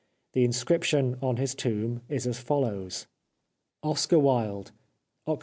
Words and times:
The 0.33 0.43
in 0.43 0.51
scription 0.51 1.15
on 1.21 1.37
his 1.37 1.53
tomb 1.53 2.01
is 2.09 2.25
as 2.25 2.39
follows:— 2.39 3.05
OSCAR 3.83 4.17
WILDE 4.17 4.71
Oct. 5.27 5.39